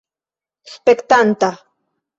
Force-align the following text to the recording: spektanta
spektanta 0.73 1.51